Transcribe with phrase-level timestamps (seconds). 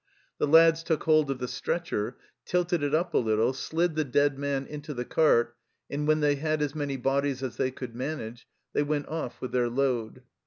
[0.39, 4.35] The lads took hold of the stretcher, tilted it up a little, slid the dead
[4.35, 5.55] man into the cart,
[5.91, 9.51] and when they had as many bodies as they could manage they went off with
[9.51, 10.23] their load.